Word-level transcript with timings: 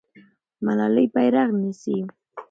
ملالۍ 0.65 1.05
بیرغ 1.13 1.49
نیسي. 1.61 1.97